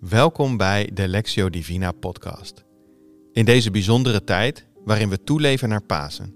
Welkom 0.00 0.56
bij 0.56 0.90
de 0.92 1.08
Lectio 1.08 1.50
Divina 1.50 1.92
podcast. 1.92 2.64
In 3.32 3.44
deze 3.44 3.70
bijzondere 3.70 4.24
tijd, 4.24 4.66
waarin 4.84 5.08
we 5.08 5.24
toeleven 5.24 5.68
naar 5.68 5.82
Pasen, 5.82 6.34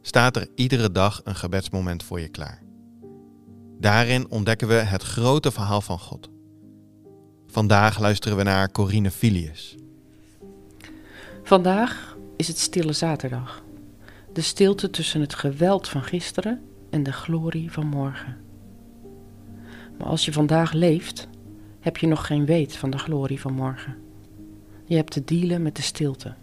staat 0.00 0.36
er 0.36 0.48
iedere 0.54 0.92
dag 0.92 1.20
een 1.24 1.34
gebedsmoment 1.34 2.02
voor 2.02 2.20
je 2.20 2.28
klaar. 2.28 2.62
Daarin 3.78 4.30
ontdekken 4.30 4.68
we 4.68 4.74
het 4.74 5.02
grote 5.02 5.50
verhaal 5.50 5.80
van 5.80 5.98
God. 5.98 6.30
Vandaag 7.46 7.98
luisteren 7.98 8.36
we 8.36 8.42
naar 8.42 8.72
Corine 8.72 9.10
Filius. 9.10 9.76
Vandaag 11.42 12.16
is 12.36 12.48
het 12.48 12.58
Stille 12.58 12.92
Zaterdag. 12.92 13.62
De 14.32 14.42
stilte 14.42 14.90
tussen 14.90 15.20
het 15.20 15.34
geweld 15.34 15.88
van 15.88 16.02
gisteren 16.02 16.62
en 16.90 17.02
de 17.02 17.12
glorie 17.12 17.72
van 17.72 17.86
morgen. 17.86 18.36
Maar 19.98 20.08
als 20.08 20.24
je 20.24 20.32
vandaag 20.32 20.72
leeft, 20.72 21.28
heb 21.80 21.96
je 21.96 22.06
nog 22.06 22.26
geen 22.26 22.44
weet 22.44 22.76
van 22.76 22.90
de 22.90 22.98
glorie 22.98 23.40
van 23.40 23.52
morgen. 23.52 23.96
Je 24.84 24.96
hebt 24.96 25.12
te 25.12 25.24
dealen 25.24 25.62
met 25.62 25.76
de 25.76 25.82
stilte. 25.82 26.34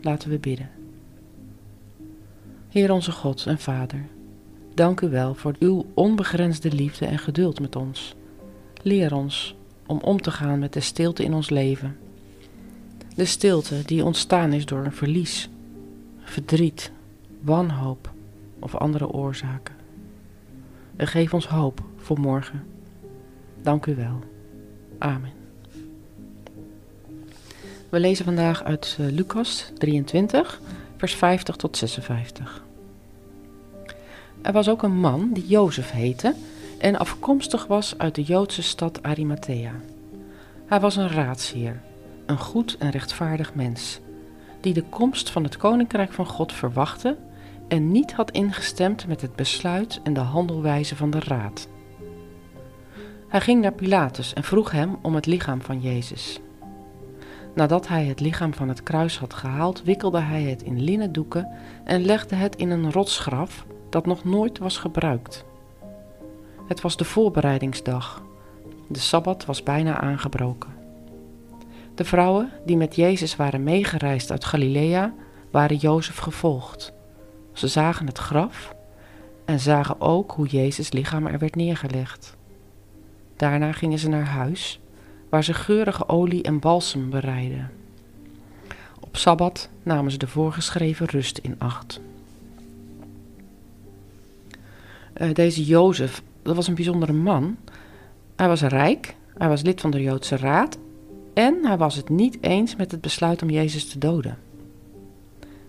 Laten 0.00 0.30
we 0.30 0.38
bidden. 0.38 0.70
Heer 2.68 2.92
onze 2.92 3.12
God 3.12 3.46
en 3.46 3.58
Vader, 3.58 4.06
dank 4.74 5.00
u 5.00 5.08
wel 5.08 5.34
voor 5.34 5.54
uw 5.58 5.86
onbegrensde 5.94 6.72
liefde 6.72 7.06
en 7.06 7.18
geduld 7.18 7.60
met 7.60 7.76
ons. 7.76 8.14
Leer 8.82 9.14
ons 9.14 9.54
om 9.86 9.98
om 9.98 10.20
te 10.20 10.30
gaan 10.30 10.58
met 10.58 10.72
de 10.72 10.80
stilte 10.80 11.24
in 11.24 11.34
ons 11.34 11.50
leven. 11.50 11.96
De 13.14 13.24
stilte 13.24 13.82
die 13.84 14.04
ontstaan 14.04 14.52
is 14.52 14.66
door 14.66 14.84
een 14.84 14.92
verlies, 14.92 15.48
verdriet, 16.20 16.92
wanhoop 17.40 18.12
of 18.58 18.74
andere 18.74 19.08
oorzaken. 19.08 19.74
En 20.96 21.06
geef 21.06 21.34
ons 21.34 21.46
hoop 21.46 21.82
voor 21.96 22.20
morgen. 22.20 22.71
Dank 23.62 23.86
u 23.86 23.94
wel. 23.94 24.18
Amen. 24.98 25.32
We 27.88 28.00
lezen 28.00 28.24
vandaag 28.24 28.62
uit 28.62 28.96
uh, 29.00 29.10
Lucas 29.10 29.72
23, 29.78 30.60
vers 30.96 31.14
50 31.14 31.56
tot 31.56 31.76
56. 31.76 32.64
Er 34.42 34.52
was 34.52 34.68
ook 34.68 34.82
een 34.82 35.00
man 35.00 35.30
die 35.32 35.46
Jozef 35.46 35.90
heette 35.90 36.34
en 36.78 36.96
afkomstig 36.96 37.66
was 37.66 37.98
uit 37.98 38.14
de 38.14 38.22
Joodse 38.22 38.62
stad 38.62 39.02
Arimathea. 39.02 39.72
Hij 40.66 40.80
was 40.80 40.96
een 40.96 41.08
raadsheer, 41.08 41.80
een 42.26 42.38
goed 42.38 42.76
en 42.78 42.90
rechtvaardig 42.90 43.54
mens, 43.54 44.00
die 44.60 44.72
de 44.72 44.82
komst 44.82 45.30
van 45.30 45.44
het 45.44 45.56
koninkrijk 45.56 46.12
van 46.12 46.26
God 46.26 46.52
verwachtte 46.52 47.16
en 47.68 47.92
niet 47.92 48.12
had 48.12 48.30
ingestemd 48.30 49.06
met 49.06 49.20
het 49.20 49.36
besluit 49.36 50.00
en 50.02 50.12
de 50.12 50.20
handelwijze 50.20 50.96
van 50.96 51.10
de 51.10 51.20
raad. 51.20 51.68
Hij 53.32 53.40
ging 53.40 53.60
naar 53.60 53.72
Pilatus 53.72 54.32
en 54.32 54.42
vroeg 54.42 54.70
hem 54.70 54.98
om 55.02 55.14
het 55.14 55.26
lichaam 55.26 55.62
van 55.62 55.80
Jezus. 55.80 56.40
Nadat 57.54 57.88
hij 57.88 58.04
het 58.04 58.20
lichaam 58.20 58.54
van 58.54 58.68
het 58.68 58.82
kruis 58.82 59.18
had 59.18 59.34
gehaald, 59.34 59.82
wikkelde 59.82 60.20
hij 60.20 60.42
het 60.42 60.62
in 60.62 60.82
linnen 60.82 61.12
doeken 61.12 61.48
en 61.84 62.04
legde 62.04 62.34
het 62.34 62.56
in 62.56 62.70
een 62.70 62.92
rotsgraf 62.92 63.66
dat 63.90 64.06
nog 64.06 64.24
nooit 64.24 64.58
was 64.58 64.78
gebruikt. 64.78 65.44
Het 66.68 66.80
was 66.80 66.96
de 66.96 67.04
voorbereidingsdag. 67.04 68.22
De 68.88 68.98
sabbat 68.98 69.44
was 69.44 69.62
bijna 69.62 70.00
aangebroken. 70.00 70.70
De 71.94 72.04
vrouwen 72.04 72.50
die 72.64 72.76
met 72.76 72.96
Jezus 72.96 73.36
waren 73.36 73.62
meegereisd 73.62 74.30
uit 74.30 74.44
Galilea 74.44 75.14
waren 75.50 75.76
Jozef 75.76 76.16
gevolgd. 76.16 76.92
Ze 77.52 77.68
zagen 77.68 78.06
het 78.06 78.18
graf 78.18 78.74
en 79.44 79.60
zagen 79.60 80.00
ook 80.00 80.32
hoe 80.32 80.46
Jezus 80.46 80.92
lichaam 80.92 81.26
er 81.26 81.38
werd 81.38 81.54
neergelegd. 81.54 82.40
Daarna 83.42 83.72
gingen 83.72 83.98
ze 83.98 84.08
naar 84.08 84.26
huis, 84.26 84.80
waar 85.28 85.44
ze 85.44 85.54
geurige 85.54 86.08
olie 86.08 86.42
en 86.42 86.58
balsem 86.58 87.10
bereidden. 87.10 87.70
Op 89.00 89.16
sabbat 89.16 89.68
namen 89.82 90.12
ze 90.12 90.18
de 90.18 90.26
voorgeschreven 90.26 91.06
rust 91.06 91.38
in 91.38 91.54
acht. 91.58 92.00
Uh, 95.16 95.32
deze 95.32 95.64
Jozef, 95.64 96.22
dat 96.42 96.56
was 96.56 96.66
een 96.66 96.74
bijzondere 96.74 97.12
man. 97.12 97.56
Hij 98.36 98.48
was 98.48 98.62
rijk, 98.62 99.14
hij 99.38 99.48
was 99.48 99.62
lid 99.62 99.80
van 99.80 99.90
de 99.90 100.02
Joodse 100.02 100.36
Raad 100.36 100.78
en 101.34 101.58
hij 101.62 101.76
was 101.76 101.96
het 101.96 102.08
niet 102.08 102.38
eens 102.40 102.76
met 102.76 102.90
het 102.90 103.00
besluit 103.00 103.42
om 103.42 103.50
Jezus 103.50 103.88
te 103.88 103.98
doden. 103.98 104.38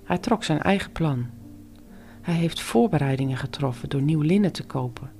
Hij 0.03 0.17
trok 0.17 0.44
zijn 0.44 0.62
eigen 0.62 0.91
plan. 0.91 1.25
Hij 2.22 2.35
heeft 2.35 2.62
voorbereidingen 2.62 3.38
getroffen 3.38 3.89
door 3.89 4.01
nieuw 4.01 4.22
linnen 4.22 4.51
te 4.51 4.63
kopen, 4.63 5.12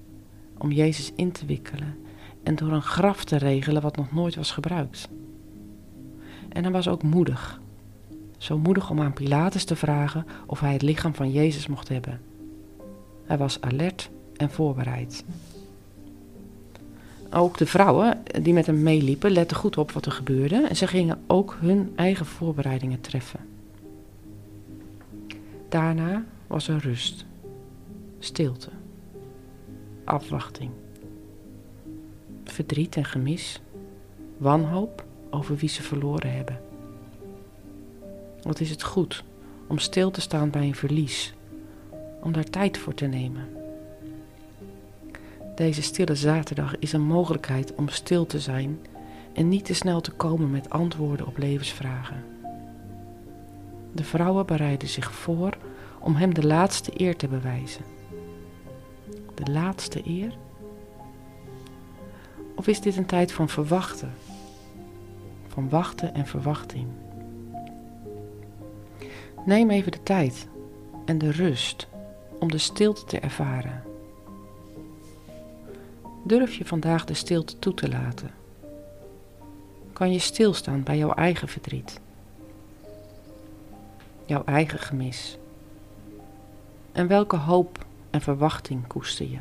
om 0.58 0.72
Jezus 0.72 1.12
in 1.16 1.32
te 1.32 1.46
wikkelen 1.46 2.02
en 2.44 2.56
door 2.56 2.72
een 2.72 2.82
graf 2.82 3.24
te 3.24 3.38
regelen 3.38 3.82
wat 3.82 3.98
nog 3.98 4.12
nooit 4.12 4.36
was 4.36 4.52
gebruikt. 4.52 5.10
En 6.50 6.64
hij 6.64 6.72
was 6.72 6.88
ook 6.88 7.04
moedig. 7.04 7.62
Zo 8.38 8.58
moedig 8.58 8.90
om 8.90 9.02
aan 9.02 9.14
Pilatus 9.14 9.64
te 9.64 9.76
vragen 9.76 10.26
of 10.46 10.60
hij 10.60 10.74
het 10.74 10.82
lichaam 10.82 11.14
van 11.14 11.32
Jezus 11.32 11.68
mocht 11.68 11.90
hebben. 11.90 12.22
Hij 13.26 13.38
was 13.38 13.62
alert 13.62 14.10
en 14.36 14.50
voorbereid. 14.50 15.24
Ook 17.32 17.58
de 17.58 17.66
vrouwen 17.66 18.24
die 18.42 18.54
met 18.54 18.66
hem 18.66 18.84
meeliepen 18.84 19.32
letten 19.32 19.58
goed 19.58 19.78
op 19.78 19.92
wat 19.92 20.06
er 20.06 20.12
gebeurde 20.12 20.68
en 20.68 20.76
ze 20.76 20.88
gingen 20.88 21.22
ook 21.28 21.58
hun 21.60 21.94
eigen 21.96 22.26
voorbereidingen 22.26 23.02
treffen. 23.02 23.40
Daarna 25.70 26.24
was 26.48 26.68
er 26.68 26.78
rust, 26.78 27.26
stilte, 28.20 28.70
afwachting 30.04 30.70
verdriet 32.54 32.96
en 32.96 33.06
gemis, 33.06 33.62
wanhoop 34.38 35.06
over 35.30 35.56
wie 35.56 35.70
ze 35.70 35.82
verloren 35.82 36.36
hebben. 36.36 36.62
Wat 38.42 38.60
is 38.60 38.70
het 38.70 38.84
goed 38.84 39.24
om 39.68 39.78
stil 39.78 40.12
te 40.12 40.22
staan 40.22 40.50
bij 40.50 40.62
een 40.62 40.76
verlies, 40.76 41.34
om 42.22 42.32
daar 42.32 42.50
tijd 42.50 42.78
voor 42.78 42.94
te 42.94 43.06
nemen. 43.06 43.48
Deze 45.56 45.82
stille 45.82 46.16
zaterdag 46.16 46.80
is 46.80 46.94
een 46.94 47.02
mogelijkheid 47.02 47.76
om 47.76 47.90
stil 47.90 48.26
te 48.26 48.40
zijn 48.40 48.80
en 49.34 49.48
niet 49.48 49.66
te 49.66 49.74
snel 49.74 50.02
te 50.02 50.12
komen 50.12 50.52
met 50.52 50.70
antwoorden 50.70 51.28
op 51.28 51.38
levensvragen. 51.38 52.24
De 53.92 54.04
vrouwen 54.04 54.46
bereiden 54.46 54.88
zich 54.88 55.12
voor 55.12 55.58
om 56.00 56.16
hem 56.16 56.34
de 56.34 56.46
laatste 56.46 56.92
eer 57.02 57.16
te 57.16 57.28
bewijzen. 57.28 57.84
De 59.34 59.52
laatste 59.52 60.02
eer 60.06 60.38
of 62.64 62.70
is 62.70 62.82
dit 62.82 62.98
een 62.98 63.06
tijd 63.06 63.32
van 63.32 63.50
verwachten? 63.50 64.14
Van 65.48 65.70
wachten 65.70 66.14
en 66.14 66.28
verwachting. 66.28 66.88
Neem 69.46 69.70
even 69.70 69.92
de 69.92 70.04
tijd 70.04 70.48
en 71.06 71.18
de 71.18 71.32
rust 71.32 71.88
om 72.40 72.52
de 72.52 72.58
stilte 72.58 73.06
te 73.06 73.20
ervaren. 73.20 73.84
Durf 76.24 76.56
je 76.56 76.66
vandaag 76.66 77.06
de 77.06 77.14
stilte 77.14 77.60
toe 77.60 77.74
te 77.74 77.90
laten? 77.90 78.32
Kan 79.94 80.12
je 80.12 80.20
stilstaan 80.20 80.84
bij 80.84 80.98
jouw 80.98 81.14
eigen 81.14 81.48
verdriet? 81.48 82.00
Jouw 84.26 84.44
eigen 84.46 84.80
gemis? 84.80 85.38
En 86.92 87.08
welke 87.08 87.38
hoop 87.38 87.86
en 88.10 88.22
verwachting 88.22 88.88
koester 88.88 89.30
je? 89.30 89.40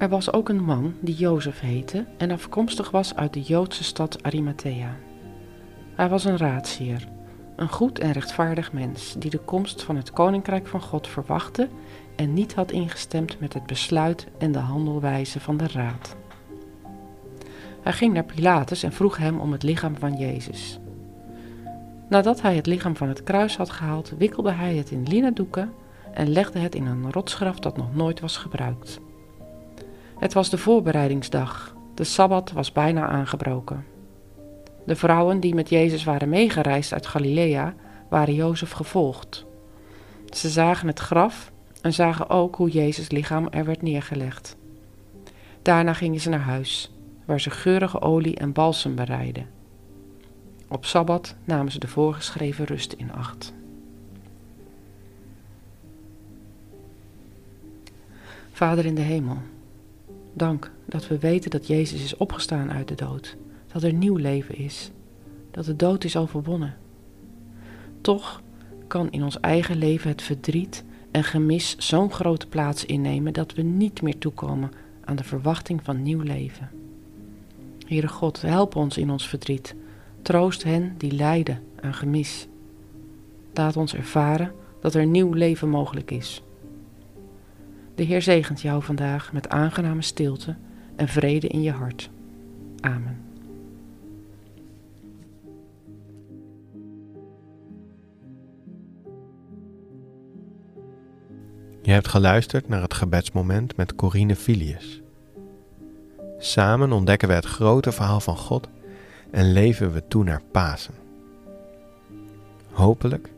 Er 0.00 0.08
was 0.08 0.32
ook 0.32 0.48
een 0.48 0.64
man 0.64 0.94
die 1.00 1.14
Jozef 1.14 1.60
heette 1.60 2.04
en 2.16 2.30
afkomstig 2.30 2.90
was 2.90 3.14
uit 3.14 3.32
de 3.32 3.40
Joodse 3.42 3.84
stad 3.84 4.22
Arimathea. 4.22 4.96
Hij 5.94 6.08
was 6.08 6.24
een 6.24 6.36
raadsheer, 6.36 7.08
een 7.56 7.68
goed 7.68 7.98
en 7.98 8.12
rechtvaardig 8.12 8.72
mens 8.72 9.14
die 9.18 9.30
de 9.30 9.38
komst 9.38 9.82
van 9.82 9.96
het 9.96 10.10
koninkrijk 10.10 10.66
van 10.66 10.80
God 10.80 11.08
verwachtte 11.08 11.68
en 12.16 12.32
niet 12.32 12.54
had 12.54 12.70
ingestemd 12.70 13.40
met 13.40 13.54
het 13.54 13.66
besluit 13.66 14.26
en 14.38 14.52
de 14.52 14.58
handelwijze 14.58 15.40
van 15.40 15.56
de 15.56 15.68
raad. 15.68 16.16
Hij 17.82 17.92
ging 17.92 18.12
naar 18.12 18.24
Pilatus 18.24 18.82
en 18.82 18.92
vroeg 18.92 19.16
hem 19.16 19.40
om 19.40 19.52
het 19.52 19.62
lichaam 19.62 19.96
van 19.96 20.16
Jezus. 20.16 20.78
Nadat 22.08 22.42
hij 22.42 22.54
het 22.56 22.66
lichaam 22.66 22.96
van 22.96 23.08
het 23.08 23.22
kruis 23.22 23.56
had 23.56 23.70
gehaald, 23.70 24.12
wikkelde 24.18 24.52
hij 24.52 24.76
het 24.76 24.90
in 24.90 25.02
linnen 25.08 25.34
doeken 25.34 25.72
en 26.12 26.28
legde 26.28 26.58
het 26.58 26.74
in 26.74 26.86
een 26.86 27.12
rotsgraf 27.12 27.58
dat 27.58 27.76
nog 27.76 27.94
nooit 27.94 28.20
was 28.20 28.36
gebruikt. 28.36 29.00
Het 30.20 30.32
was 30.32 30.50
de 30.50 30.58
voorbereidingsdag. 30.58 31.74
De 31.94 32.04
sabbat 32.04 32.52
was 32.52 32.72
bijna 32.72 33.08
aangebroken. 33.08 33.84
De 34.86 34.96
vrouwen 34.96 35.40
die 35.40 35.54
met 35.54 35.68
Jezus 35.68 36.04
waren 36.04 36.28
meegereisd 36.28 36.92
uit 36.92 37.06
Galilea 37.06 37.74
waren 38.08 38.34
Jozef 38.34 38.70
gevolgd. 38.70 39.46
Ze 40.26 40.48
zagen 40.48 40.86
het 40.86 40.98
graf 40.98 41.52
en 41.82 41.92
zagen 41.92 42.30
ook 42.30 42.56
hoe 42.56 42.70
Jezus' 42.70 43.10
lichaam 43.10 43.48
er 43.50 43.64
werd 43.64 43.82
neergelegd. 43.82 44.56
Daarna 45.62 45.92
gingen 45.92 46.20
ze 46.20 46.28
naar 46.28 46.40
huis, 46.40 46.92
waar 47.24 47.40
ze 47.40 47.50
geurige 47.50 48.00
olie 48.00 48.36
en 48.36 48.52
balsem 48.52 48.94
bereidden. 48.94 49.46
Op 50.68 50.84
sabbat 50.84 51.36
namen 51.44 51.72
ze 51.72 51.78
de 51.78 51.88
voorgeschreven 51.88 52.64
rust 52.64 52.92
in 52.92 53.12
acht. 53.12 53.54
Vader 58.52 58.86
in 58.86 58.94
de 58.94 59.00
hemel, 59.00 59.36
dank 60.40 60.70
dat 60.86 61.08
we 61.08 61.18
weten 61.18 61.50
dat 61.50 61.66
Jezus 61.66 62.02
is 62.02 62.16
opgestaan 62.16 62.72
uit 62.72 62.88
de 62.88 62.94
dood, 62.94 63.36
dat 63.72 63.82
er 63.82 63.92
nieuw 63.92 64.16
leven 64.16 64.54
is, 64.54 64.90
dat 65.50 65.64
de 65.64 65.76
dood 65.76 66.04
is 66.04 66.16
overwonnen. 66.16 66.76
Toch 68.00 68.42
kan 68.86 69.10
in 69.10 69.22
ons 69.22 69.40
eigen 69.40 69.76
leven 69.76 70.10
het 70.10 70.22
verdriet 70.22 70.84
en 71.10 71.24
gemis 71.24 71.76
zo'n 71.78 72.12
grote 72.12 72.46
plaats 72.46 72.84
innemen 72.84 73.32
dat 73.32 73.54
we 73.54 73.62
niet 73.62 74.02
meer 74.02 74.18
toekomen 74.18 74.72
aan 75.04 75.16
de 75.16 75.24
verwachting 75.24 75.80
van 75.82 76.02
nieuw 76.02 76.22
leven. 76.22 76.70
Heere 77.86 78.08
God, 78.08 78.42
help 78.42 78.76
ons 78.76 78.98
in 78.98 79.10
ons 79.10 79.28
verdriet. 79.28 79.74
Troost 80.22 80.62
hen 80.62 80.94
die 80.98 81.12
lijden 81.12 81.62
aan 81.80 81.94
gemis. 81.94 82.48
Laat 83.54 83.76
ons 83.76 83.94
ervaren 83.94 84.52
dat 84.80 84.94
er 84.94 85.06
nieuw 85.06 85.32
leven 85.32 85.68
mogelijk 85.68 86.10
is. 86.10 86.42
De 88.00 88.06
Heer 88.06 88.22
zegent 88.22 88.60
jou 88.60 88.82
vandaag 88.82 89.32
met 89.32 89.48
aangename 89.48 90.02
stilte 90.02 90.56
en 90.96 91.08
vrede 91.08 91.46
in 91.46 91.62
je 91.62 91.70
hart. 91.70 92.10
Amen. 92.80 93.18
Je 101.82 101.90
hebt 101.90 102.08
geluisterd 102.08 102.68
naar 102.68 102.82
het 102.82 102.94
gebedsmoment 102.94 103.76
met 103.76 103.94
Corine 103.94 104.36
Filius. 104.36 105.00
Samen 106.38 106.92
ontdekken 106.92 107.28
we 107.28 107.34
het 107.34 107.46
grote 107.46 107.92
verhaal 107.92 108.20
van 108.20 108.36
God 108.36 108.68
en 109.30 109.52
leven 109.52 109.92
we 109.92 110.08
toe 110.08 110.24
naar 110.24 110.42
Pasen. 110.50 110.94
Hopelijk 112.70 113.30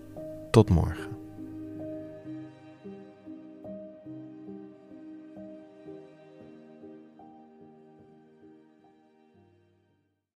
tot 0.50 0.70
morgen. 0.70 1.11